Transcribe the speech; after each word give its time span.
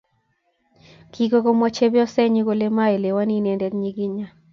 kikoi 1.13 1.43
komwach 1.45 1.73
chepyosenyi 1.77 2.41
kole 2.45 2.67
maelewan 2.75 3.29
inendet 3.37 3.73
nyikan 3.81 4.13